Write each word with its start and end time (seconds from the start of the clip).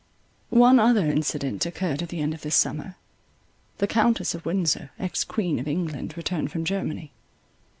One 0.49 0.79
other 0.79 1.05
incident 1.05 1.63
occurred 1.67 2.01
at 2.01 2.09
the 2.09 2.21
end 2.21 2.33
of 2.33 2.41
this 2.41 2.55
summer. 2.55 2.95
The 3.77 3.85
Countess 3.85 4.33
of 4.33 4.47
Windsor, 4.47 4.89
Ex 4.97 5.23
Queen 5.23 5.59
of 5.59 5.67
England, 5.67 6.17
returned 6.17 6.51
from 6.51 6.65
Germany. 6.65 7.11